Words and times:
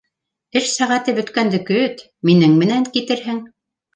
Эш 0.59 0.69
сәғәте 0.77 1.13
бөткәнде 1.17 1.59
көт, 1.67 2.01
минең 2.29 2.57
менән 2.63 2.89
китерһең... 2.97 3.45